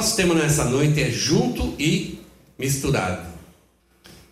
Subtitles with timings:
[0.00, 2.20] nosso tema nessa noite é junto e
[2.58, 3.20] misturado.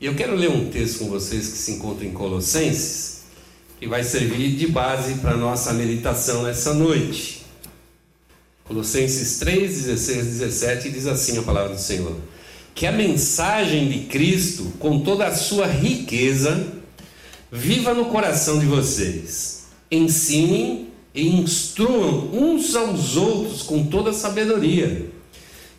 [0.01, 3.25] E eu quero ler um texto com vocês que se encontra em Colossenses,
[3.79, 7.45] que vai servir de base para a nossa meditação nessa noite.
[8.65, 12.17] Colossenses 3, 16, 17 diz assim a palavra do Senhor:
[12.75, 16.67] Que a mensagem de Cristo, com toda a sua riqueza,
[17.53, 19.65] viva no coração de vocês.
[19.91, 25.08] Ensinem e instruam uns aos outros com toda sabedoria.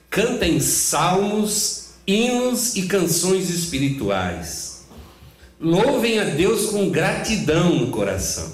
[0.09, 4.85] Cantem salmos, hinos e canções espirituais.
[5.59, 8.49] Louvem a Deus com gratidão no coração.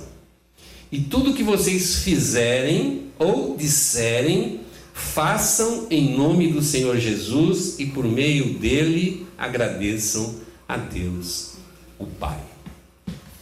[0.91, 4.62] E tudo que vocês fizerem ou disserem,
[4.94, 10.35] façam em nome do Senhor Jesus e por meio dele agradeçam
[10.68, 11.54] a Deus,
[11.99, 12.40] o Pai.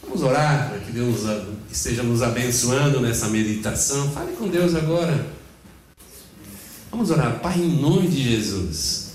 [0.02, 1.22] Vamos orar para que Deus
[1.70, 4.10] esteja nos abençoando nessa meditação.
[4.12, 5.33] Fale com Deus agora.
[6.94, 9.14] Vamos orar, Pai, em nome de Jesus.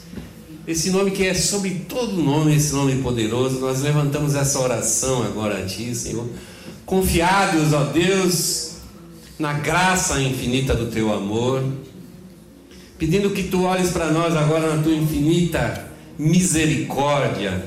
[0.68, 5.64] Esse nome que é sobre todo nome, esse nome poderoso, nós levantamos essa oração agora
[5.64, 6.28] a Ti, Senhor.
[6.86, 8.72] Confiados, ó Deus,
[9.40, 11.64] na graça infinita do Teu amor,
[12.98, 17.66] pedindo que Tu olhes para nós agora na Tua infinita misericórdia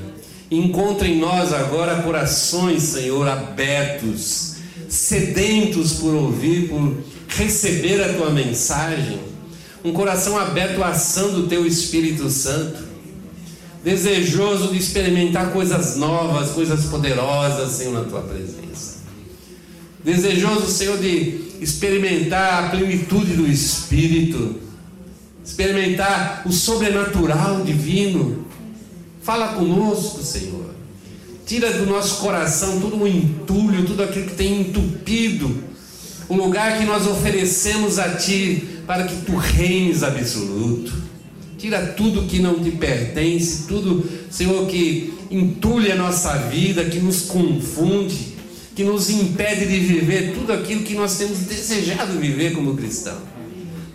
[0.51, 6.97] Encontre em nós agora corações, Senhor, abertos, sedentos por ouvir, por
[7.29, 9.32] receber a tua mensagem.
[9.83, 12.83] Um coração aberto à ação do teu Espírito Santo.
[13.83, 18.99] Desejoso de experimentar coisas novas, coisas poderosas, Senhor, na tua presença.
[20.03, 24.55] Desejoso, Senhor, de experimentar a plenitude do Espírito,
[25.43, 28.43] experimentar o sobrenatural divino
[29.23, 30.65] Fala conosco, Senhor.
[31.45, 35.63] Tira do nosso coração todo o entulho, tudo aquilo que tem entupido
[36.27, 40.93] o lugar que nós oferecemos a Ti para que Tu reines absoluto.
[41.57, 47.21] Tira tudo que não te pertence, tudo, Senhor, que entulha a nossa vida, que nos
[47.21, 48.33] confunde,
[48.75, 53.17] que nos impede de viver tudo aquilo que nós temos desejado viver como cristão.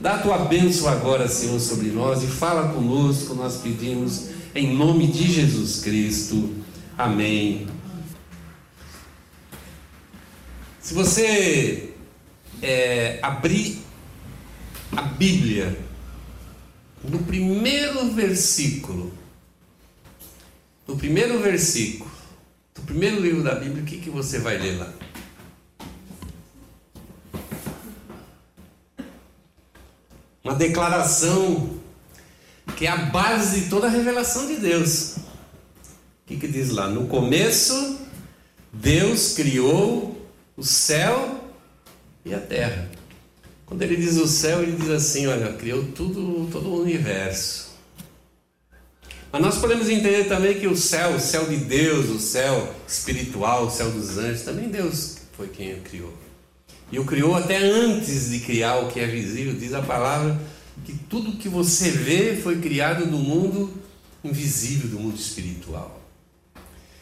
[0.01, 5.07] Dá a tua bênção agora, Senhor, sobre nós e fala conosco, nós pedimos em nome
[5.09, 6.55] de Jesus Cristo.
[6.97, 7.67] Amém.
[10.81, 11.91] Se você
[12.63, 13.83] é, abrir
[14.97, 15.79] a Bíblia,
[17.05, 19.13] no primeiro versículo,
[20.87, 22.11] no primeiro versículo,
[22.75, 24.93] do primeiro livro da Bíblia, o que, que você vai ler lá?
[30.43, 31.79] Uma declaração
[32.77, 35.17] que é a base de toda a revelação de Deus.
[35.17, 35.23] O
[36.27, 36.89] que, que diz lá?
[36.89, 37.99] No começo,
[38.73, 40.17] Deus criou
[40.57, 41.53] o céu
[42.25, 42.89] e a terra.
[43.69, 47.69] Quando ele diz o céu, ele diz assim: olha, criou tudo, todo o universo.
[49.31, 53.67] Mas nós podemos entender também que o céu, o céu de Deus, o céu espiritual,
[53.67, 56.15] o céu dos anjos, também Deus foi quem o criou.
[56.91, 60.41] E o criou até antes de criar o que é visível, diz a palavra
[60.87, 63.71] que tudo que você vê foi criado do mundo
[64.25, 66.01] invisível, do mundo espiritual.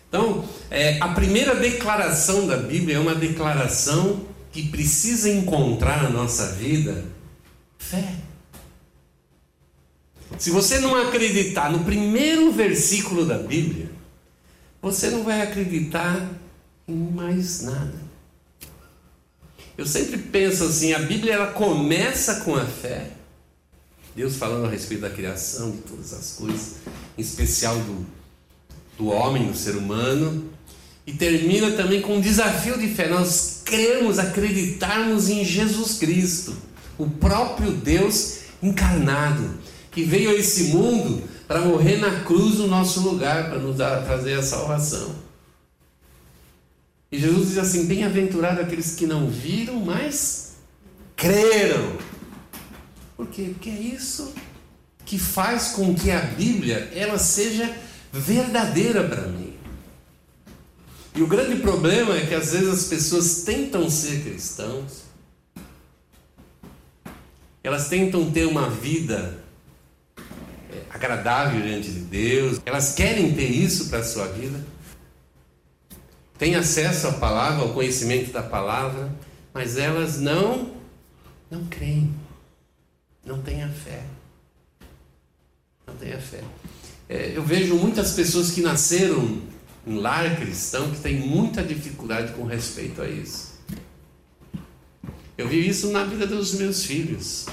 [0.09, 6.53] Então, é, a primeira declaração da Bíblia é uma declaração que precisa encontrar na nossa
[6.53, 7.05] vida
[7.78, 8.15] fé.
[10.39, 13.91] Se você não acreditar no primeiro versículo da Bíblia,
[14.81, 16.31] você não vai acreditar
[16.89, 18.06] em mais nada.
[19.77, 23.11] Eu sempre penso assim, a Bíblia ela começa com a fé
[24.16, 26.77] Deus falando a respeito da criação, de todas as coisas,
[27.19, 28.06] em especial do,
[28.97, 30.50] do homem, do ser humano,
[31.06, 33.09] e termina também com um desafio de fé.
[33.09, 36.56] Nós cremos, acreditarmos em Jesus Cristo,
[36.97, 39.50] o próprio Deus encarnado,
[39.91, 44.04] que veio a esse mundo para morrer na cruz no nosso lugar, para nos dar,
[44.04, 45.15] trazer a salvação.
[47.10, 50.54] E Jesus diz assim: Bem-aventurado aqueles que não viram, mas
[51.15, 51.97] creram.
[53.16, 53.51] Por quê?
[53.53, 54.33] Porque é isso
[55.04, 57.74] que faz com que a Bíblia ela seja
[58.12, 59.46] verdadeira para mim.
[61.16, 65.04] E o grande problema é que às vezes as pessoas tentam ser cristãos,
[67.65, 69.42] elas tentam ter uma vida
[70.71, 74.63] é, agradável diante de Deus, elas querem ter isso para a sua vida,
[76.39, 79.10] têm acesso à palavra, ao conhecimento da palavra,
[79.54, 80.74] mas elas não,
[81.51, 82.15] não creem.
[83.24, 84.04] Não tenha fé.
[85.86, 86.42] Não tenha fé.
[87.09, 89.56] É, eu vejo muitas pessoas que nasceram
[89.86, 93.54] em lar cristão que têm muita dificuldade com respeito a isso.
[95.38, 97.47] Eu vi isso na vida dos meus filhos.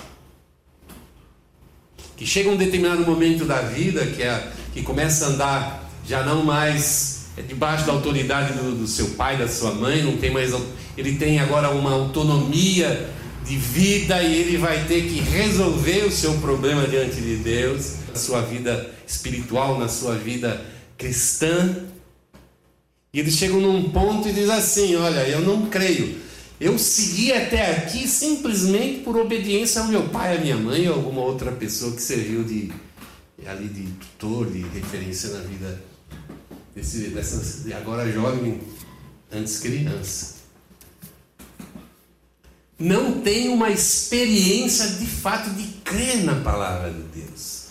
[1.97, 6.23] Que que chega um determinado momento da vida que, é, que começa a andar já
[6.23, 10.31] não mais é debaixo da autoridade do, do, seu pai, da sua mãe, não tem
[10.31, 10.53] mais.
[10.95, 13.09] Ele tem agora uma autonomia
[13.43, 18.15] de vida e ele vai ter que resolver o seu problema diante de Deus, na
[18.15, 20.63] sua vida espiritual, na sua vida
[20.97, 21.75] cristã.
[23.13, 26.19] E eles chegam num ponto e dizem assim: Olha, eu não creio.
[26.59, 31.21] Eu segui até aqui simplesmente por obediência ao meu pai, à minha mãe ou alguma
[31.21, 32.71] outra pessoa que serviu de
[33.45, 35.81] ali de tutor, de referência na vida
[36.73, 38.61] desse, dessas, agora jovem,
[39.31, 40.35] antes criança.
[42.79, 47.67] Não tem uma experiência de fato de crer na palavra de Deus.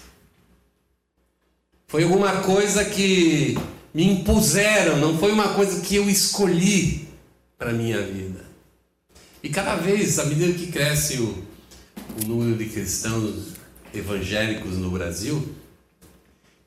[1.89, 3.57] Foi alguma coisa que
[3.95, 7.09] me impuseram, não foi uma coisa que eu escolhi
[7.59, 8.41] para a minha vida.
[9.43, 11.45] E cada vez, à medida que cresce o,
[12.23, 13.53] o número de cristãos
[13.93, 15.47] evangélicos no Brasil,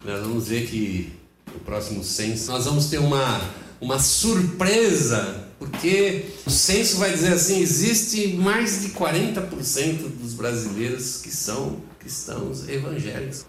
[0.03, 1.13] nós vamos ver que
[1.51, 3.41] no próximo censo nós vamos ter uma,
[3.81, 11.31] uma surpresa, porque o censo vai dizer assim: existe mais de 40% dos brasileiros que
[11.31, 13.45] são cristãos evangélicos.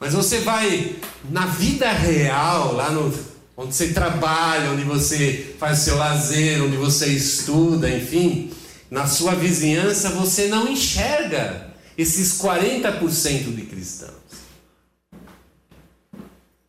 [0.00, 0.96] Mas você vai
[1.30, 3.12] na vida real, lá no
[3.58, 8.52] onde você trabalha, onde você faz seu lazer, onde você estuda, enfim,
[8.88, 14.12] na sua vizinhança você não enxerga esses 40% de cristãos.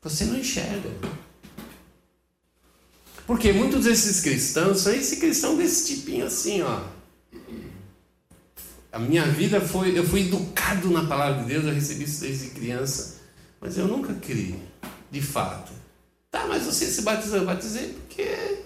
[0.01, 0.89] Você não enxerga.
[3.27, 6.81] Porque muitos desses cristãos são esse cristão desse tipinho assim, ó.
[8.91, 12.47] A minha vida foi, eu fui educado na palavra de Deus, eu recebi isso desde
[12.47, 13.19] criança,
[13.59, 14.61] mas eu nunca criei,
[15.11, 15.71] de fato.
[16.31, 17.39] Tá, mas você se batizou?
[17.39, 18.59] Eu batizei porque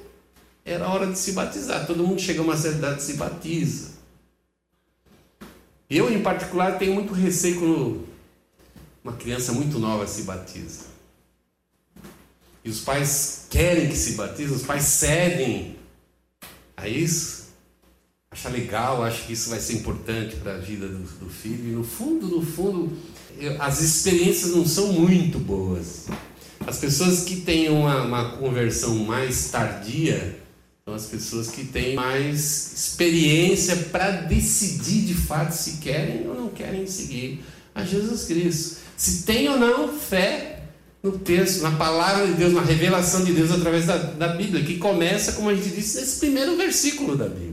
[0.66, 1.86] era hora de se batizar.
[1.88, 3.92] Todo mundo chega a uma certa idade e se batiza.
[5.90, 8.08] Eu, em particular, tenho muito receio quando
[9.04, 10.86] uma criança muito nova se batiza.
[12.64, 15.78] E os pais querem que se batize, os pais cedem
[16.78, 17.44] a isso.
[18.32, 21.70] Acha legal, acha que isso vai ser importante para a vida do, do filho.
[21.70, 22.98] E no fundo, no fundo,
[23.60, 26.06] as experiências não são muito boas.
[26.66, 30.40] As pessoas que têm uma, uma conversão mais tardia
[30.86, 36.50] são as pessoas que têm mais experiência para decidir de fato se querem ou não
[36.50, 37.44] querem seguir
[37.74, 38.78] a Jesus Cristo.
[38.98, 40.64] Se tem ou não fé
[41.02, 44.78] no texto, na palavra de Deus, na revelação de Deus através da, da Bíblia, que
[44.78, 47.53] começa, como a gente disse, nesse primeiro versículo da Bíblia.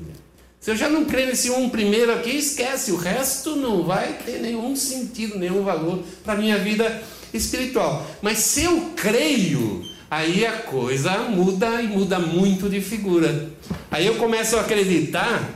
[0.60, 4.42] Se eu já não creio nesse um primeiro aqui, esquece, o resto não vai ter
[4.42, 7.02] nenhum sentido, nenhum valor para a minha vida
[7.32, 8.06] espiritual.
[8.20, 13.48] Mas se eu creio, aí a coisa muda e muda muito de figura.
[13.90, 15.48] Aí eu começo a acreditar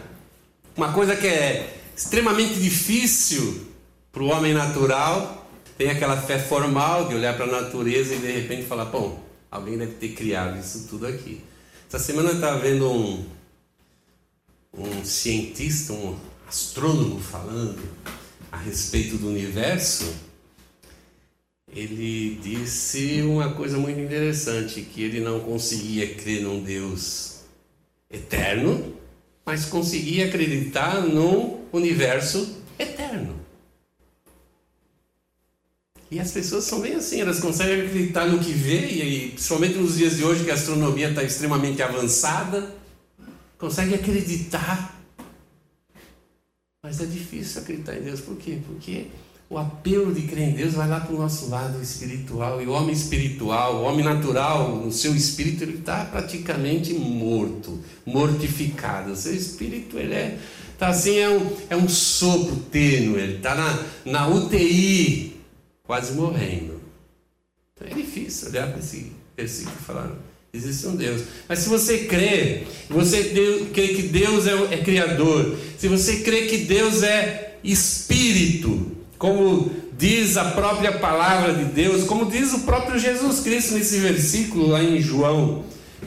[0.75, 3.67] uma coisa que é extremamente difícil
[4.11, 5.47] para o homem natural,
[5.77, 9.77] tem aquela fé formal de olhar para a natureza e de repente falar, bom, alguém
[9.77, 11.43] deve ter criado isso tudo aqui.
[11.89, 13.25] Essa semana eu estava vendo um,
[14.77, 16.17] um cientista, um
[16.47, 17.83] astrônomo falando
[18.51, 20.15] a respeito do universo.
[21.75, 27.41] Ele disse uma coisa muito interessante, que ele não conseguia crer num Deus
[28.11, 28.95] eterno,
[29.45, 33.41] mas conseguia acreditar num universo eterno.
[36.11, 39.97] E as pessoas são bem assim, elas conseguem acreditar no que vê, e principalmente nos
[39.97, 42.73] dias de hoje que a astronomia está extremamente avançada,
[43.65, 45.01] conseguem acreditar.
[46.83, 48.59] Mas é difícil acreditar em Deus, por quê?
[48.67, 49.07] Porque
[49.49, 52.73] o apelo de crer em Deus vai lá para o nosso lado espiritual, e o
[52.73, 59.13] homem espiritual, o homem natural, no seu espírito, ele está praticamente morto, mortificado.
[59.13, 60.39] O seu espírito, ele é,
[60.79, 65.41] tá assim, é um, é um sopro tênue, ele está na, na UTI,
[65.85, 66.83] quase morrendo.
[67.73, 70.13] Então é difícil olhar para esse versículo e falar:
[70.55, 71.23] existe um Deus.
[71.49, 76.59] Mas se você crê, você crê que Deus é, é Criador, se você crê que
[76.59, 83.41] Deus é Espírito, como diz a própria palavra de Deus, como diz o próprio Jesus
[83.41, 85.65] Cristo nesse versículo lá em João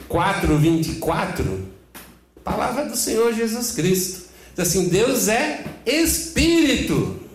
[0.08, 1.68] 4, 24,
[2.42, 4.28] palavra do Senhor Jesus Cristo.
[4.56, 7.27] Diz assim: Deus é Espírito.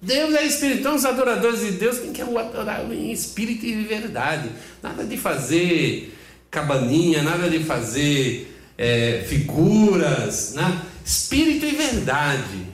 [0.00, 0.80] Deus é espírito.
[0.80, 4.50] Então, os adoradores de Deus têm que adorar em espírito e verdade.
[4.82, 6.16] Nada de fazer
[6.50, 10.54] cabaninha, nada de fazer é, figuras.
[10.54, 10.82] Né?
[11.04, 12.66] Espírito e verdade.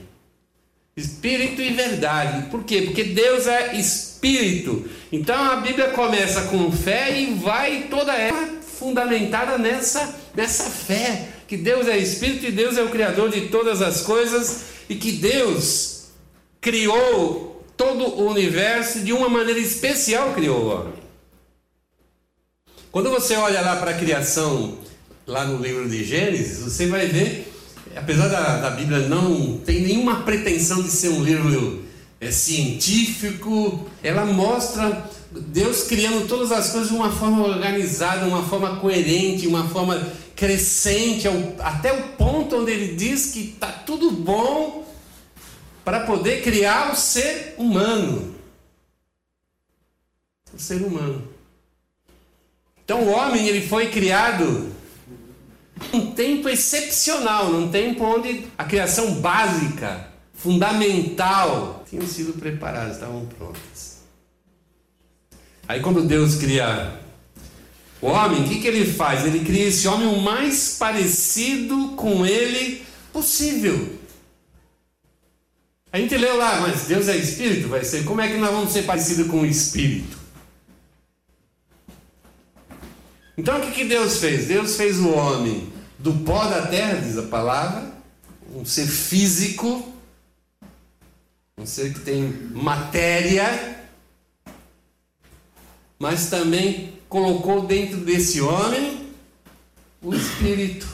[0.95, 2.49] Espírito e verdade.
[2.49, 2.83] Por quê?
[2.83, 4.87] Porque Deus é espírito.
[5.11, 11.29] Então a Bíblia começa com fé e vai toda ela fundamentada nessa, nessa fé.
[11.47, 15.11] Que Deus é espírito e Deus é o Criador de todas as coisas e que
[15.11, 15.94] Deus
[16.65, 20.93] criou todo o universo de uma maneira especial criou o homem.
[22.91, 24.79] Quando você olha lá para a criação,
[25.27, 27.53] lá no livro de Gênesis, você vai ver,
[27.95, 31.83] apesar da, da Bíblia não tem nenhuma pretensão de ser um livro
[32.19, 38.77] é, científico, ela mostra Deus criando todas as coisas de uma forma organizada, uma forma
[38.77, 40.03] coerente, uma forma
[40.35, 41.27] crescente,
[41.59, 44.84] até o ponto onde ele diz que está tudo bom
[45.85, 48.33] para poder criar o ser humano.
[50.51, 51.27] O ser humano.
[52.83, 54.73] Então o homem ele foi criado
[55.93, 63.99] um tempo excepcional, num tempo onde a criação básica, fundamental, tinham sido preparadas, estavam prontas.
[65.67, 66.99] Aí quando Deus cria
[68.01, 69.25] o homem, o que, que ele faz?
[69.25, 74.04] Ele cria esse homem o mais parecido com ele possível.
[75.95, 78.03] A gente leu lá, mas Deus é espírito, vai ser.
[78.03, 80.17] Como é que nós vamos ser parecidos com o espírito?
[83.37, 84.45] Então o que, que Deus fez?
[84.45, 87.93] Deus fez o homem do pó da terra, diz a palavra,
[88.53, 89.89] um ser físico,
[91.57, 93.79] um ser que tem matéria,
[95.97, 99.13] mas também colocou dentro desse homem
[100.01, 100.89] o espírito.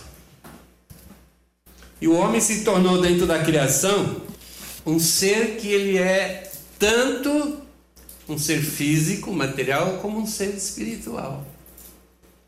[1.99, 4.29] E o homem se tornou dentro da criação
[4.85, 7.57] um ser que ele é tanto
[8.27, 11.45] um ser físico, material, como um ser espiritual.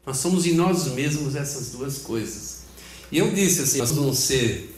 [0.05, 2.63] Nós somos em nós mesmos essas duas coisas.
[3.11, 4.75] E eu disse assim: nós somos um ser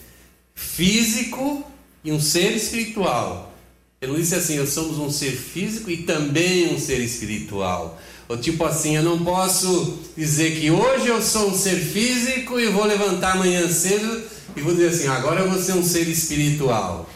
[0.53, 1.63] físico
[2.03, 3.53] e um ser espiritual.
[4.01, 7.99] Eu não disse assim, eu somos um ser físico e também um ser espiritual.
[8.27, 12.67] Ou tipo assim, eu não posso dizer que hoje eu sou um ser físico e
[12.67, 14.23] vou levantar amanhã cedo
[14.55, 17.09] e vou dizer assim, agora eu vou ser um ser espiritual.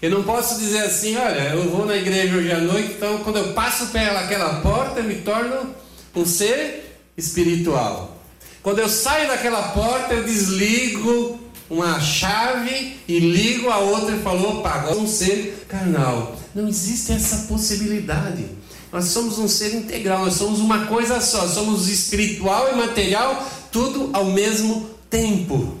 [0.00, 3.38] Eu não posso dizer assim, olha, eu vou na igreja hoje à noite, então quando
[3.38, 5.74] eu passo pelaquela porta, eu me torno
[6.14, 8.16] um ser espiritual.
[8.62, 14.58] Quando eu saio daquela porta, eu desligo uma chave e ligo a outra e falo,
[14.58, 16.36] opa, agora um ser carnal.
[16.54, 18.44] Não existe essa possibilidade.
[18.92, 24.10] Nós somos um ser integral, nós somos uma coisa só, somos espiritual e material, tudo
[24.12, 25.78] ao mesmo tempo.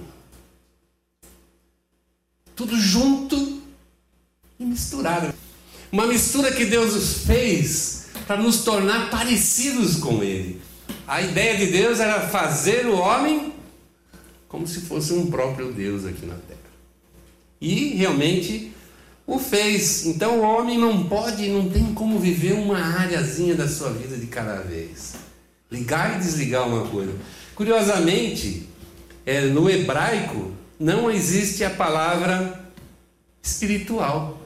[2.54, 3.55] Tudo junto
[4.58, 5.32] e misturado.
[5.90, 10.60] Uma mistura que Deus fez para nos tornar parecidos com Ele.
[11.06, 13.52] A ideia de Deus era fazer o homem
[14.48, 16.60] como se fosse um próprio Deus aqui na terra.
[17.60, 18.72] E realmente
[19.26, 20.06] o fez.
[20.06, 24.26] Então o homem não pode, não tem como viver uma áreazinha da sua vida de
[24.26, 25.14] cada vez.
[25.70, 27.12] Ligar e desligar uma coisa.
[27.54, 28.68] Curiosamente,
[29.24, 32.70] é, no hebraico não existe a palavra
[33.42, 34.40] espiritual.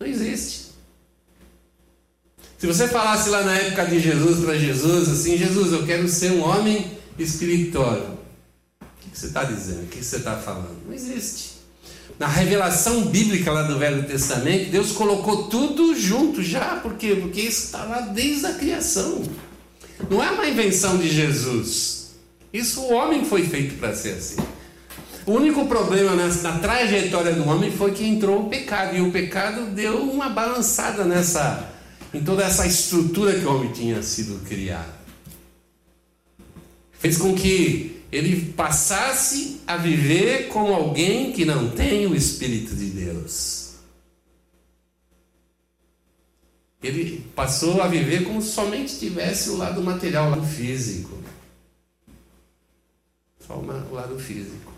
[0.00, 0.70] Não existe.
[2.56, 6.32] Se você falasse lá na época de Jesus para Jesus, assim, Jesus, eu quero ser
[6.32, 8.18] um homem espiritual.
[8.80, 9.84] O que você está dizendo?
[9.84, 10.86] O que você está falando?
[10.86, 11.60] Não existe.
[12.18, 17.16] Na revelação bíblica lá do Velho Testamento, Deus colocou tudo junto já, por quê?
[17.20, 19.22] Porque isso está lá desde a criação.
[20.10, 22.12] Não é uma invenção de Jesus.
[22.52, 24.36] Isso o homem foi feito para ser assim.
[25.26, 29.12] O único problema na, na, trajetória do homem foi que entrou o pecado, e o
[29.12, 31.70] pecado deu uma balançada nessa
[32.12, 34.92] em toda essa estrutura que o homem tinha sido criado.
[36.92, 42.86] Fez com que ele passasse a viver como alguém que não tem o Espírito de
[42.86, 43.74] Deus.
[46.82, 51.16] Ele passou a viver como somente tivesse o lado material, o lado físico.
[53.46, 54.69] Só o lado físico.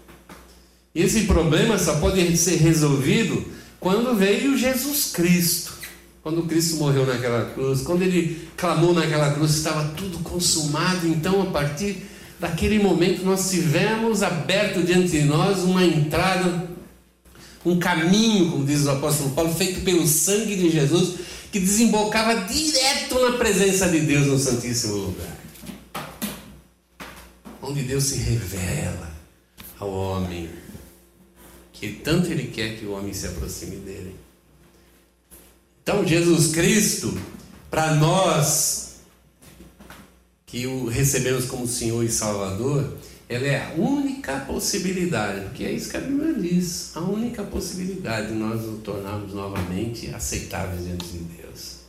[0.95, 3.45] E esse problema só pode ser resolvido
[3.81, 5.73] quando veio Jesus Cristo.
[6.23, 11.09] Quando Cristo morreu naquela cruz, quando ele clamou naquela cruz, estava tudo consumado.
[11.09, 12.07] Então, a partir
[12.39, 16.71] daquele momento, nós tivemos aberto diante de nós uma entrada,
[17.65, 21.15] um caminho, como diz o apóstolo Paulo, feito pelo sangue de Jesus,
[21.51, 25.37] que desembocava direto na presença de Deus no Santíssimo Lugar.
[27.61, 29.11] Onde Deus se revela
[29.79, 30.49] ao homem,
[31.83, 34.15] que tanto Ele quer que o homem se aproxime dele.
[35.83, 37.13] Então, Jesus Cristo,
[37.69, 39.01] para nós
[40.47, 42.97] que o recebemos como Senhor e Salvador,
[43.29, 48.29] ela é a única possibilidade, porque é isso que a Bíblia diz, a única possibilidade
[48.29, 51.82] de nós nos tornarmos novamente aceitáveis diante de Deus.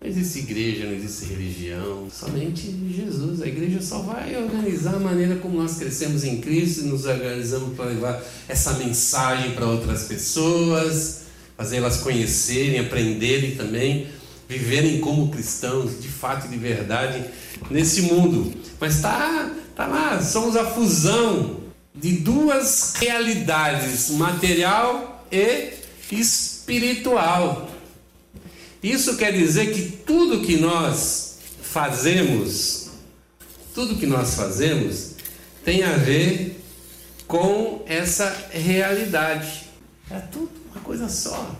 [0.00, 3.42] Não existe igreja, não existe religião, somente Jesus.
[3.42, 7.74] A igreja só vai organizar a maneira como nós crescemos em Cristo e nos organizamos
[7.76, 11.22] para levar essa mensagem para outras pessoas
[11.56, 14.06] fazer elas conhecerem, aprenderem também,
[14.48, 17.24] viverem como cristãos, de fato e de verdade,
[17.68, 18.54] nesse mundo.
[18.78, 21.56] Mas está tá lá, somos a fusão
[21.92, 25.72] de duas realidades, material e
[26.12, 27.68] espiritual.
[28.90, 32.88] Isso quer dizer que tudo que nós fazemos,
[33.74, 35.10] tudo que nós fazemos
[35.62, 36.58] tem a ver
[37.26, 39.64] com essa realidade.
[40.10, 41.54] É tudo uma coisa só.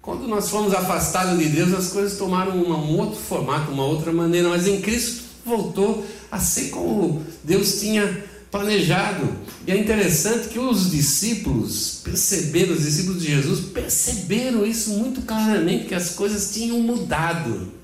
[0.00, 4.48] Quando nós fomos afastados de Deus, as coisas tomaram um outro formato, uma outra maneira,
[4.48, 8.24] mas em Cristo voltou a ser como Deus tinha
[8.56, 9.36] planejado.
[9.66, 15.86] E é interessante que os discípulos perceberam, os discípulos de Jesus perceberam isso muito claramente,
[15.86, 17.74] que as coisas tinham mudado.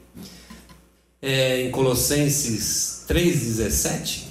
[1.21, 4.23] É, em Colossenses 3,17,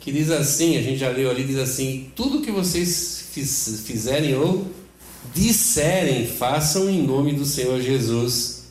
[0.00, 4.34] que diz assim, a gente já leu ali, diz assim, tudo que vocês fiz, fizerem
[4.34, 4.68] ou
[5.32, 8.64] disserem, façam em nome do Senhor Jesus.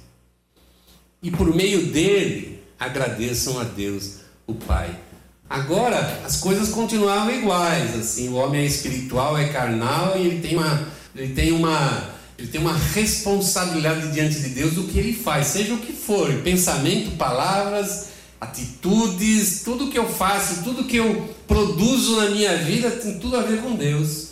[1.23, 5.06] E por meio dele, agradeçam a Deus, o Pai.
[5.49, 10.57] Agora, as coisas continuavam iguais, assim, o homem é espiritual, é carnal e ele tem
[10.57, 15.47] uma, ele tem uma, ele tem uma responsabilidade diante de Deus do que ele faz,
[15.47, 18.09] seja o que for, pensamento, palavras,
[18.41, 23.41] atitudes, tudo que eu faço, tudo que eu produzo na minha vida tem tudo a
[23.41, 24.31] ver com Deus.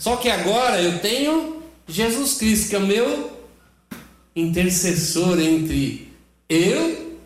[0.00, 3.30] Só que agora eu tenho Jesus Cristo, que é o meu
[4.34, 6.12] intercessor entre
[6.48, 7.18] eu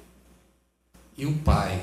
[1.17, 1.81] e o Pai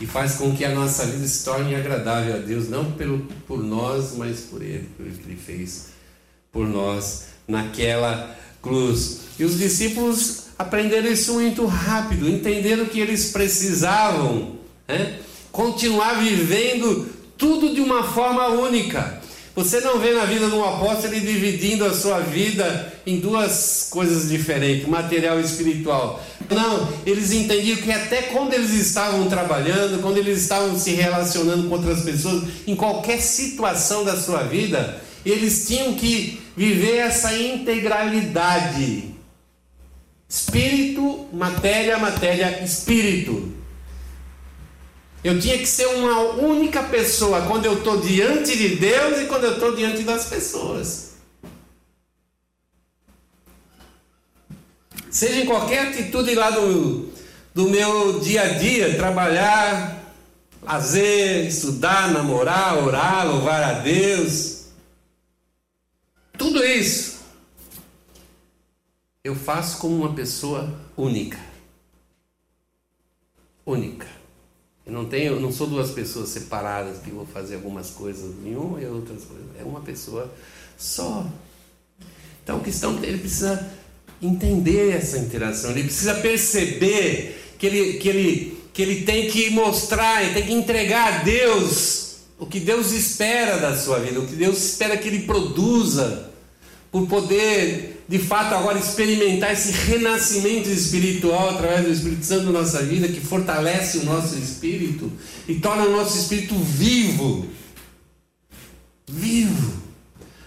[0.00, 3.62] e faz com que a nossa vida se torne agradável a Deus, não pelo, por
[3.62, 5.88] nós, mas por Ele, pelo que Ele fez
[6.52, 9.20] por nós naquela cruz.
[9.38, 15.18] E os discípulos aprenderam isso muito rápido, entenderam que eles precisavam né,
[15.50, 19.20] continuar vivendo tudo de uma forma única.
[19.54, 23.86] Você não vê na vida de um apóstolo ele dividindo a sua vida em duas
[23.88, 26.20] coisas diferentes, material e espiritual.
[26.50, 31.76] Não, eles entendiam que até quando eles estavam trabalhando, quando eles estavam se relacionando com
[31.76, 39.14] outras pessoas, em qualquer situação da sua vida, eles tinham que viver essa integralidade.
[40.28, 43.53] Espírito, matéria, matéria, espírito.
[45.24, 49.44] Eu tinha que ser uma única pessoa quando eu estou diante de Deus e quando
[49.44, 51.14] eu estou diante das pessoas.
[55.10, 57.08] Seja em qualquer atitude lá do,
[57.54, 60.04] do meu dia a dia, trabalhar,
[60.62, 64.66] fazer, estudar, namorar, orar, louvar a Deus.
[66.36, 67.14] Tudo isso
[69.24, 71.38] eu faço como uma pessoa única.
[73.64, 74.23] Única.
[74.86, 78.80] Eu não tenho, não sou duas pessoas separadas que vou fazer algumas coisas em uma
[78.80, 79.46] e outras coisas.
[79.58, 80.30] É uma pessoa
[80.76, 81.26] só.
[82.42, 83.72] Então o cristão ele precisa
[84.20, 90.22] entender essa interação, ele precisa perceber que ele, que ele, que ele tem que mostrar,
[90.22, 94.34] ele tem que entregar a Deus o que Deus espera da sua vida, o que
[94.34, 96.30] Deus espera que ele produza,
[96.94, 102.84] por poder de fato agora experimentar esse renascimento espiritual através do Espírito Santo na nossa
[102.84, 105.10] vida, que fortalece o nosso espírito
[105.48, 107.48] e torna o nosso espírito vivo.
[109.08, 109.72] Vivo.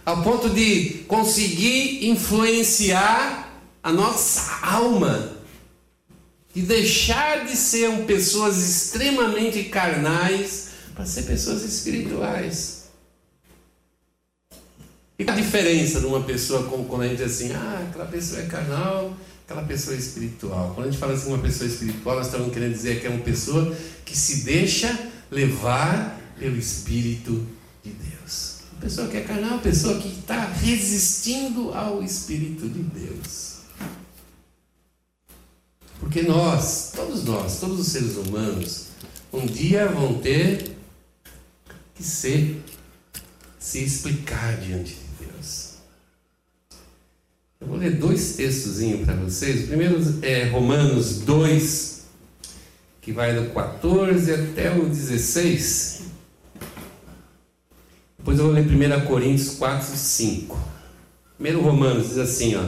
[0.06, 5.34] Ao ponto de conseguir influenciar a nossa alma.
[6.56, 12.77] E deixar de ser pessoas extremamente carnais para ser pessoas espirituais.
[15.20, 18.46] E a diferença de uma pessoa quando a gente diz assim, ah, aquela pessoa é
[18.46, 20.74] carnal, aquela pessoa é espiritual.
[20.76, 23.24] Quando a gente fala assim, uma pessoa espiritual, nós estamos querendo dizer que é uma
[23.24, 23.76] pessoa
[24.06, 27.48] que se deixa levar pelo Espírito
[27.84, 28.58] de Deus.
[28.74, 33.58] Uma pessoa que é carnal, uma pessoa que está resistindo ao Espírito de Deus.
[36.00, 38.90] Porque nós, todos nós, todos os seres humanos,
[39.34, 40.78] um dia vão ter
[41.96, 42.62] que ser,
[43.58, 45.07] se explicar diante de
[47.60, 49.64] eu vou ler dois textos para vocês.
[49.64, 52.06] O primeiro é Romanos 2,
[53.02, 56.02] que vai do 14 até o 16.
[58.20, 60.58] Depois eu vou ler 1 Coríntios 4, 5.
[61.36, 62.64] Primeiro Romanos diz assim, ó.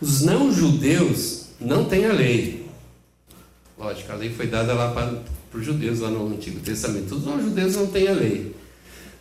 [0.00, 2.68] Os não-judeus não têm a lei.
[3.78, 7.14] Lógico, a lei foi dada lá para, para os judeus, lá no Antigo Testamento.
[7.14, 8.54] Os não-judeus não têm a lei.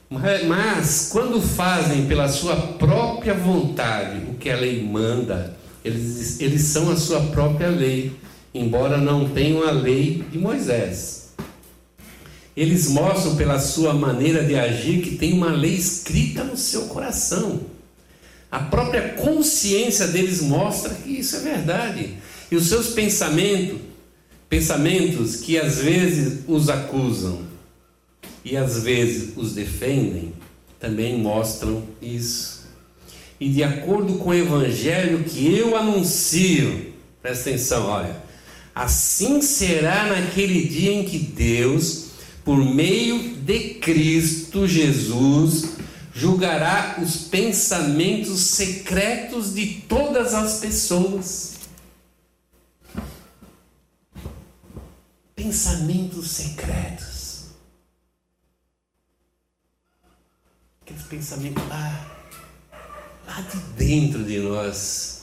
[0.09, 6.95] Mas, quando fazem pela sua própria vontade que a lei manda, eles, eles são a
[6.95, 8.11] sua própria lei,
[8.53, 11.19] embora não tenham a lei de Moisés.
[12.55, 17.61] eles mostram pela sua maneira de agir que tem uma lei escrita no seu coração.
[18.51, 22.17] A própria consciência deles mostra que isso é verdade.
[22.51, 23.79] E os seus pensamentos,
[24.49, 27.43] pensamentos que às vezes os acusam
[28.43, 30.33] e às vezes os defendem,
[30.79, 32.58] também mostram isso.
[33.39, 38.21] E de acordo com o evangelho que eu anuncio, presta atenção, olha,
[38.75, 42.07] assim será naquele dia em que Deus,
[42.43, 45.77] por meio de Cristo Jesus,
[46.13, 51.53] julgará os pensamentos secretos de todas as pessoas.
[55.33, 57.45] Pensamentos secretos.
[60.81, 62.18] Aqueles pensamentos lá,
[63.29, 65.19] lá de dentro de nós.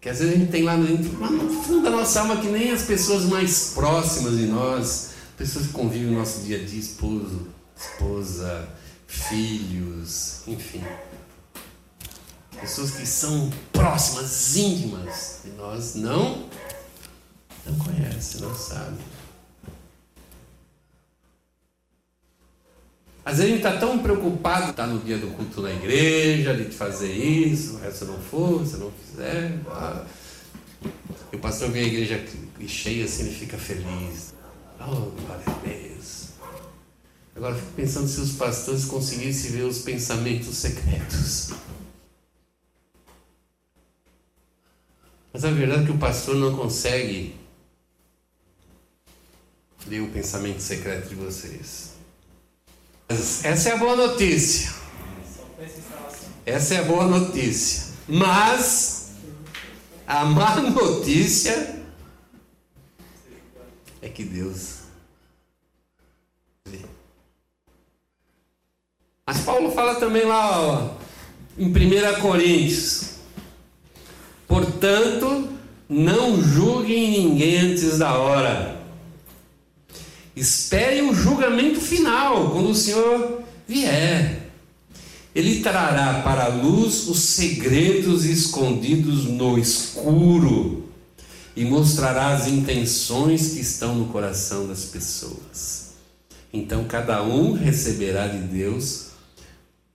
[0.00, 2.72] Que às vezes a gente tem lá dentro, no fundo da nossa alma, que nem
[2.72, 7.48] as pessoas mais próximas de nós, pessoas que convivem no nosso dia a dia, esposo,
[7.74, 8.68] esposa,
[9.06, 10.82] filhos, enfim.
[12.60, 16.48] Pessoas que são próximas, íntimas de nós, não,
[17.64, 19.13] não conhecem, não sabem.
[23.24, 26.64] Às vezes a gente está tão preocupado, está no dia do culto na igreja, de
[26.64, 29.60] fazer isso, se não for, se não fizer.
[29.68, 30.04] Ah.
[31.32, 32.22] E o pastor vê a igreja
[32.68, 34.34] cheia assim, ele fica feliz.
[34.78, 36.28] Oh, glória a Deus.
[37.34, 41.52] Agora fico pensando se os pastores conseguissem ver os pensamentos secretos.
[45.32, 47.34] Mas a verdade é que o pastor não consegue
[49.86, 51.93] ler o pensamento secreto de vocês.
[53.44, 54.72] Essa é a boa notícia.
[56.46, 57.94] Essa é a boa notícia.
[58.06, 59.12] Mas
[60.06, 61.80] a má notícia
[64.02, 64.84] é que Deus
[69.26, 70.90] Mas Paulo fala também lá ó,
[71.56, 73.14] em 1 Coríntios:
[74.46, 75.48] Portanto,
[75.88, 78.73] não julguem ninguém antes da hora.
[80.36, 84.50] Esperem o julgamento final, quando o Senhor vier.
[85.34, 90.88] Ele trará para a luz os segredos escondidos no escuro
[91.56, 95.94] e mostrará as intenções que estão no coração das pessoas.
[96.52, 99.06] Então cada um receberá de Deus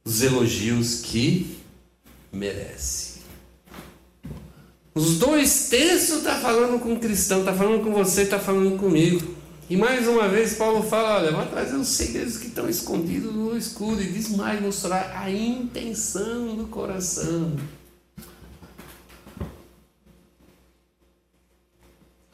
[0.03, 1.57] os elogios que
[2.31, 3.19] merece.
[4.93, 9.38] Os dois textos está falando com o cristão, está falando com você, está falando comigo.
[9.69, 13.55] E mais uma vez Paulo fala, olha, vai trazer os segredos que estão escondidos no
[13.55, 17.55] escuro e diz mais, mostrar a intenção do coração.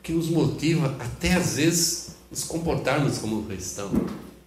[0.02, 3.92] Que nos motiva até às vezes nos comportarmos como cristão.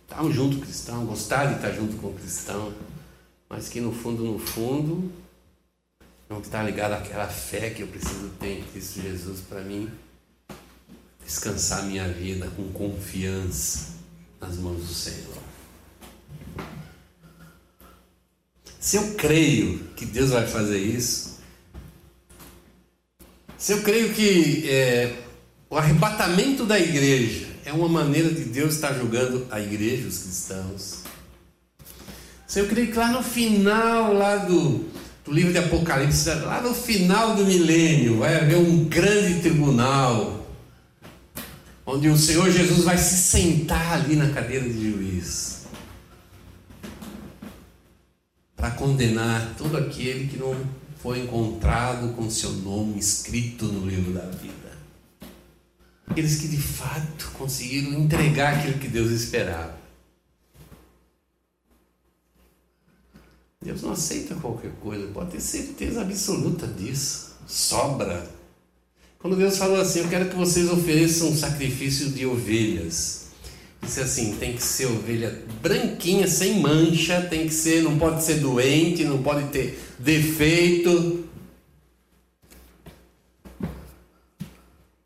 [0.05, 2.73] Estar junto com o cristão, gostar de estar junto com o cristão
[3.49, 5.11] mas que no fundo, no fundo,
[6.29, 9.91] não está ligado àquela fé que eu preciso ter em Cristo Jesus para mim
[11.29, 13.89] descansar minha vida com confiança
[14.41, 15.37] nas mãos do Senhor.
[18.81, 21.41] Se eu creio que Deus vai fazer isso,
[23.59, 25.17] se eu creio que é,
[25.69, 31.01] o arrebatamento da igreja é uma maneira de Deus estar julgando a igreja, os cristãos,
[32.57, 34.87] eu creio que lá no final lá do,
[35.27, 40.38] do livro de Apocalipse, lá no final do milênio, vai haver um grande tribunal,
[41.91, 45.65] onde o Senhor Jesus vai se sentar ali na cadeira de juiz
[48.55, 50.55] para condenar todo aquele que não
[50.99, 54.77] foi encontrado com seu nome escrito no livro da vida.
[56.07, 59.79] Aqueles que de fato conseguiram entregar aquilo que Deus esperava.
[63.63, 67.35] Deus não aceita qualquer coisa, pode ter certeza absoluta disso.
[67.47, 68.38] Sobra.
[69.19, 73.27] Quando Deus falou assim, eu quero que vocês ofereçam um sacrifício de ovelhas.
[73.83, 78.35] Disse assim, tem que ser ovelha branquinha, sem mancha, tem que ser, não pode ser
[78.35, 81.25] doente, não pode ter defeito.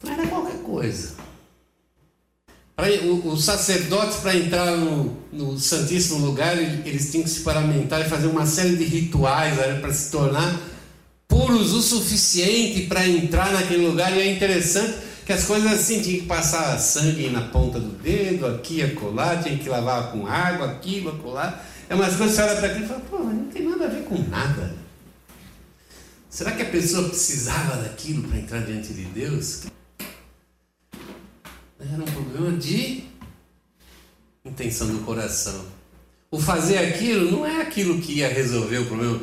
[0.05, 1.23] Não era qualquer coisa.
[3.25, 8.27] Os sacerdotes, para entrar no, no, Santíssimo Lugar, eles tinham que se paramentar e fazer
[8.27, 10.72] uma série de rituais para se tornar
[11.33, 14.15] puros o suficiente para entrar naquele lugar.
[14.15, 18.47] E é interessante que as coisas assim, tinha que passar sangue na ponta do dedo,
[18.47, 21.65] aqui, acolá, tinha que lavar com água, aquilo, acolá.
[21.89, 23.87] É umas coisas que você olha para aquilo e fala, pô, mas não tem nada
[23.87, 24.75] a ver com nada.
[26.29, 29.63] Será que a pessoa precisava daquilo para entrar diante de Deus?
[31.81, 33.05] Era um problema de
[34.45, 35.65] intenção do coração.
[36.31, 39.21] O fazer aquilo não é aquilo que ia resolver o problema,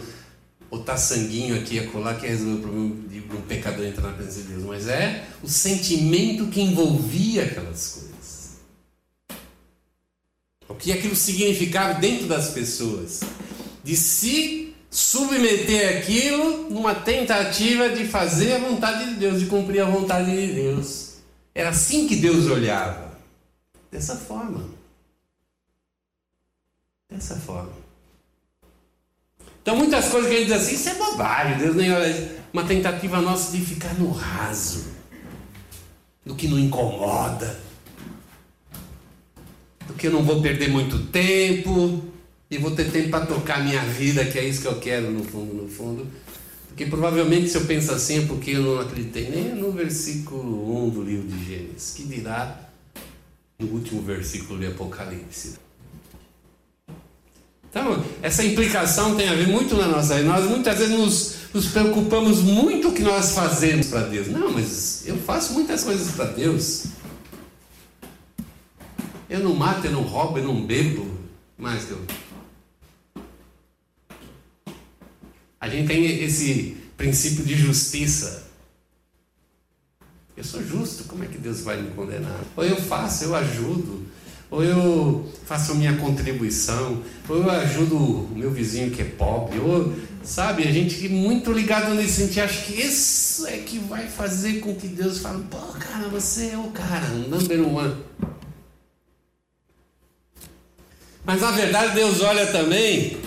[0.69, 4.13] botar sanguinho aqui e acolá que ia resolver o problema de um pecador entrar na
[4.13, 8.57] presença de Deus, mas é o sentimento que envolvia aquelas coisas.
[10.67, 13.21] O que aquilo significava dentro das pessoas.
[13.83, 19.85] De se submeter aquilo numa tentativa de fazer a vontade de Deus, de cumprir a
[19.85, 21.15] vontade de Deus.
[21.53, 23.17] Era assim que Deus olhava.
[23.91, 24.69] Dessa forma.
[27.09, 27.88] Dessa forma.
[29.61, 32.39] Então, muitas coisas que a gente diz assim, isso é bobagem, Deus nem olha.
[32.51, 34.87] Uma tentativa nossa de ficar no raso,
[36.25, 37.59] do que não incomoda,
[39.87, 42.03] do que eu não vou perder muito tempo
[42.49, 45.23] e vou ter tempo para tocar minha vida, que é isso que eu quero no
[45.23, 46.07] fundo, no fundo.
[46.67, 50.89] Porque provavelmente se eu penso assim é porque eu não acreditei nem no versículo 1
[50.89, 52.69] do livro de Gênesis, que dirá
[53.59, 55.59] no último versículo de Apocalipse.
[57.69, 60.27] Então, essa implicação tem a ver muito na nossa vida.
[60.27, 64.27] Nós muitas vezes nos, nos preocupamos muito o que nós fazemos para Deus.
[64.27, 66.85] Não, mas eu faço muitas coisas para Deus.
[69.29, 71.07] Eu não mato, eu não roubo, eu não bebo.
[71.55, 72.01] Mas eu.
[75.61, 78.47] A gente tem esse princípio de justiça.
[80.35, 82.39] Eu sou justo, como é que Deus vai me condenar?
[82.55, 84.07] Ou eu faço, eu ajudo
[84.49, 89.59] ou eu faço a minha contribuição, ou eu ajudo o meu vizinho que é pobre,
[89.59, 94.59] ou sabe, a gente muito ligado nesse sentido, acho que isso é que vai fazer
[94.59, 98.03] com que Deus fale, pô, cara, você é o cara, number one.
[101.23, 103.17] Mas na verdade Deus olha também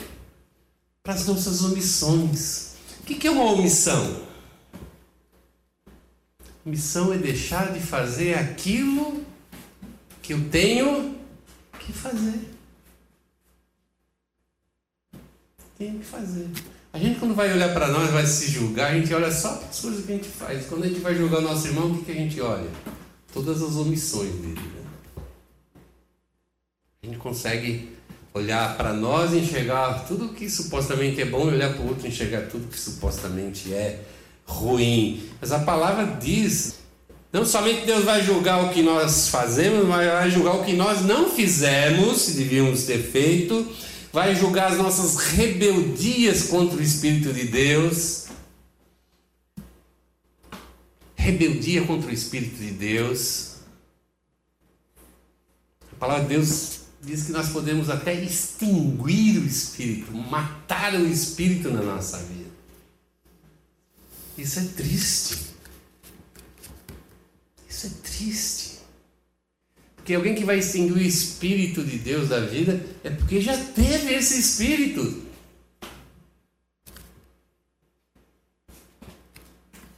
[1.05, 2.73] para as nossas omissões.
[3.01, 4.23] O que é uma omissão?
[6.65, 9.25] Missão é deixar de fazer aquilo
[10.23, 11.17] que eu tenho
[11.79, 12.49] que fazer.
[15.77, 16.49] Tenho que fazer.
[16.93, 19.69] A gente, quando vai olhar para nós, vai se julgar, a gente olha só para
[19.69, 20.67] as coisas que a gente faz.
[20.67, 22.69] Quando a gente vai julgar o nosso irmão, o que, que a gente olha?
[23.33, 24.61] Todas as omissões dele.
[24.61, 24.83] Né?
[27.03, 27.91] A gente consegue
[28.35, 32.07] olhar para nós e enxergar tudo que supostamente é bom e olhar para o outro
[32.07, 34.05] e enxergar tudo que supostamente é
[34.45, 35.29] ruim.
[35.41, 36.82] Mas a palavra diz
[37.33, 41.01] não somente Deus vai julgar o que nós fazemos, mas vai julgar o que nós
[41.01, 43.67] não fizemos, se devíamos ter feito,
[44.13, 48.27] vai julgar as nossas rebeldias contra o Espírito de Deus.
[51.17, 53.53] Rebeldia contra o Espírito de Deus.
[55.93, 61.71] A palavra de Deus diz que nós podemos até extinguir o Espírito, matar o Espírito
[61.71, 62.51] na nossa vida.
[64.37, 65.52] Isso é triste.
[67.83, 68.73] Isso é triste.
[69.97, 74.15] Porque alguém que vai extinguir o Espírito de Deus da vida é porque já teve
[74.15, 75.23] esse Espírito.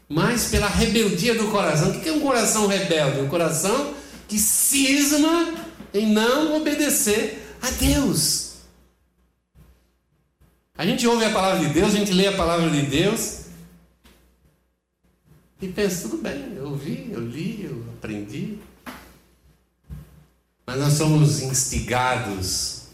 [0.08, 1.90] Mas pela rebeldia do coração.
[1.90, 3.20] O que é um coração rebelde?
[3.20, 3.94] Um coração
[4.28, 5.54] que cisma
[5.92, 8.52] em não obedecer a Deus.
[10.76, 13.43] A gente ouve a palavra de Deus, a gente lê a palavra de Deus,
[15.64, 18.58] e pensa, tudo bem, eu ouvi, eu li, eu aprendi.
[20.66, 22.88] Mas nós somos instigados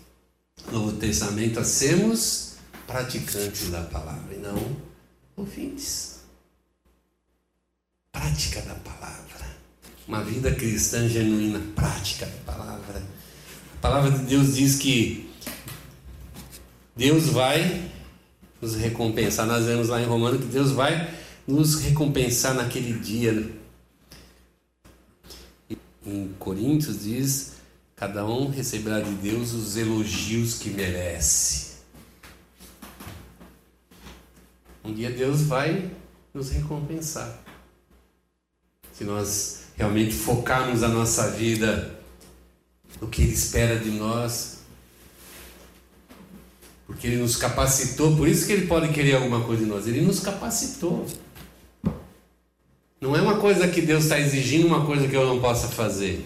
[0.67, 2.55] no Novo Testamento a sermos
[2.87, 4.77] praticantes da palavra e não
[5.37, 6.21] ouvintes.
[8.13, 9.47] Prática da palavra.
[10.07, 13.03] Uma vida cristã genuína, prática da palavra.
[13.77, 15.31] A palavra de Deus diz que
[16.95, 17.91] Deus vai
[18.61, 19.47] nos recompensar.
[19.47, 21.20] Nós vemos lá em Romano que Deus vai
[21.51, 23.51] nos recompensar naquele dia.
[26.07, 27.53] Em Coríntios diz:
[27.97, 31.71] cada um receberá de Deus os elogios que merece.
[34.83, 35.91] Um dia Deus vai
[36.33, 37.39] nos recompensar.
[38.93, 42.01] Se nós realmente focarmos a nossa vida
[43.01, 44.59] no que Ele espera de nós,
[46.87, 50.01] porque Ele nos capacitou, por isso que Ele pode querer alguma coisa de nós, Ele
[50.01, 51.07] nos capacitou.
[53.01, 56.23] Não é uma coisa que Deus está exigindo uma coisa que eu não possa fazer.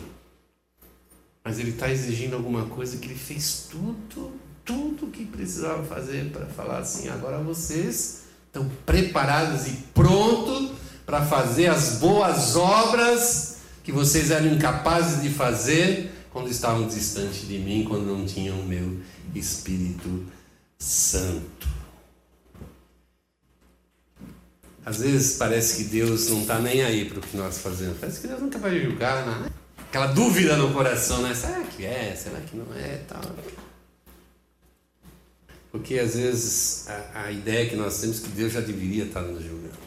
[1.44, 4.32] Mas Ele está exigindo alguma coisa que Ele fez tudo,
[4.64, 10.72] tudo que precisava fazer para falar assim: agora vocês estão preparados e prontos
[11.06, 17.58] para fazer as boas obras que vocês eram incapazes de fazer quando estavam distantes de
[17.58, 18.98] mim, quando não tinham o meu
[19.34, 20.24] Espírito
[20.76, 21.68] Santo.
[24.84, 27.98] Às vezes parece que Deus não está nem aí para o que nós fazemos.
[27.98, 29.50] Parece que Deus nunca vai julgar, né?
[29.94, 31.32] aquela dúvida no coração, né?
[31.32, 32.16] Será que é?
[32.16, 32.96] Será que não é?
[33.08, 33.22] Tal.
[35.70, 39.22] Porque às vezes a, a ideia que nós temos é que Deus já deveria estar
[39.22, 39.84] nos julgando.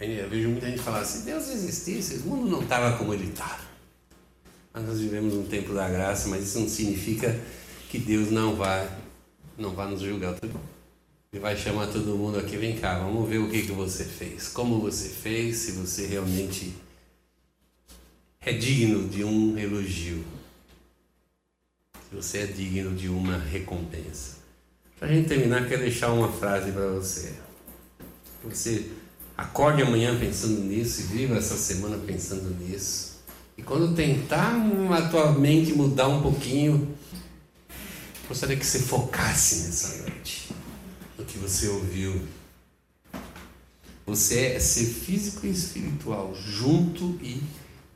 [0.00, 3.60] Eu vejo muita gente falar: se Deus existisse, o mundo não estava como ele está.
[4.74, 7.40] Mas nós vivemos um tempo da graça, mas isso não significa
[7.88, 8.90] que Deus não vai,
[9.56, 10.34] não vai nos julgar.
[11.32, 14.48] Ele vai chamar todo mundo aqui, vem cá, vamos ver o que, que você fez,
[14.48, 16.74] como você fez, se você realmente
[18.40, 20.24] é digno de um elogio,
[22.08, 24.36] se você é digno de uma recompensa.
[24.98, 27.34] Para a gente terminar, quero deixar uma frase para você.
[28.44, 28.90] Você
[29.36, 33.16] acorde amanhã pensando nisso e viva essa semana pensando nisso.
[33.58, 34.54] E quando tentar
[34.96, 36.96] a tua mente mudar um pouquinho,
[38.28, 40.54] gostaria que você focasse nessa noite,
[41.18, 42.20] no que você ouviu.
[44.06, 47.42] Você é ser físico e espiritual junto e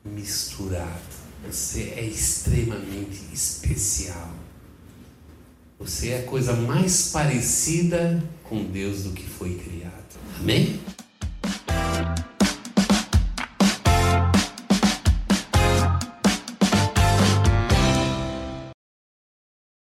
[0.04, 1.20] misturado.
[1.46, 4.34] Você é extremamente especial.
[5.78, 10.18] Você é a coisa mais parecida com Deus do que foi criado.
[10.38, 10.80] Amém?